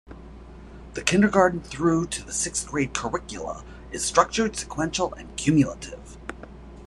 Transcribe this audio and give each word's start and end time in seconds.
The 0.95 1.03
kindergarten 1.03 1.61
through 1.61 2.07
to 2.07 2.31
sixth-grade 2.31 2.95
curricula 2.95 3.63
is 3.91 4.03
structured, 4.03 4.55
sequential, 4.55 5.13
and 5.13 5.35
cumulative. 5.37 6.17